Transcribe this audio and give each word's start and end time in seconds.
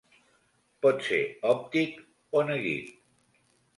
Pot 0.85 1.03
ser 1.09 1.19
òptic 1.51 2.01
o 2.41 2.47
neguit. 2.51 2.91